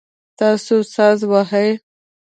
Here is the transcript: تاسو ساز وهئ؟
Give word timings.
تاسو 0.39 0.75
ساز 0.93 1.19
وهئ؟ 1.31 1.69